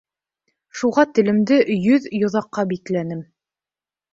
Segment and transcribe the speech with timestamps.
[0.79, 3.21] Шуға телемде йөҙ йоҙаҡҡа бикләнем.